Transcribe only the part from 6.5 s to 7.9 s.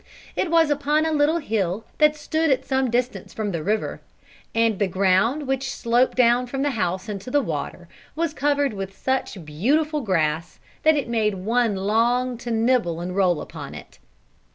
the house into the water